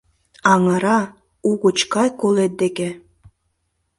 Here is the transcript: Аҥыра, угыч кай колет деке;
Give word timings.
Аҥыра, 0.53 0.97
угыч 1.49 1.77
кай 1.93 2.09
колет 2.19 2.53
деке; 2.61 2.89